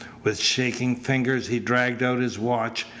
With 0.23 0.39
shaking 0.39 0.95
fingers 0.95 1.47
he 1.49 1.59
dragged 1.59 2.01
out 2.01 2.21
his 2.21 2.39
watch. 2.39 2.85